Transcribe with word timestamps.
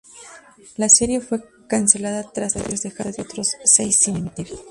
La 0.77 0.89
serie 0.89 1.21
fue 1.21 1.43
cancelada 1.67 2.23
tras 2.23 2.53
tres 2.53 2.65
episodios, 2.65 2.81
dejando 2.83 3.21
otros 3.21 3.49
seis 3.65 3.97
sin 3.99 4.17
emitir. 4.17 4.47